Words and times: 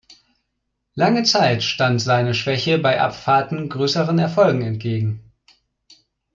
Lange 0.95 1.21
Zeit 1.21 1.61
stand 1.61 2.01
seine 2.01 2.33
Schwäche 2.33 2.79
bei 2.79 2.99
Abfahrten 2.99 3.69
größeren 3.69 4.17
Erfolgen 4.17 4.63
entgegen. 4.63 5.31